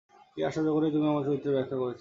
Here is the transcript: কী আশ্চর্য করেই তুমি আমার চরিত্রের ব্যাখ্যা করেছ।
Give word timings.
কী 0.33 0.39
আশ্চর্য 0.43 0.69
করেই 0.73 0.91
তুমি 0.91 1.05
আমার 1.07 1.23
চরিত্রের 1.27 1.55
ব্যাখ্যা 1.55 1.77
করেছ। 1.77 1.89